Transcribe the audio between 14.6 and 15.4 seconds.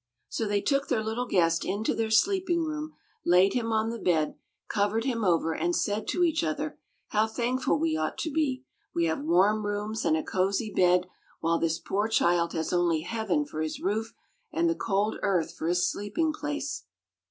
the cold